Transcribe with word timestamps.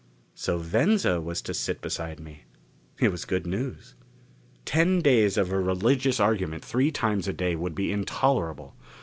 So 0.33 0.57
Venza 0.57 1.21
was 1.21 1.43
to 1.43 1.53
sit 1.53 1.79
beside 1.79 2.19
me. 2.19 2.45
It 2.99 3.11
was 3.11 3.23
good 3.23 3.45
news. 3.45 3.93
Ten 4.65 4.99
days 4.99 5.37
of 5.37 5.51
a 5.51 5.59
religious 5.59 6.19
argument 6.19 6.65
three 6.65 6.89
times 6.91 7.27
a 7.27 7.33
day 7.33 7.55
would 7.55 7.75
be 7.75 7.91
intolerable. 7.91 8.73